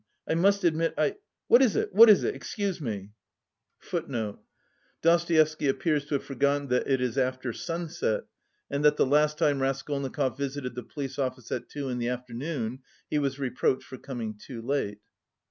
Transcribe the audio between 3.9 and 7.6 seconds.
[*] Dostoevsky appears to have forgotten that it is after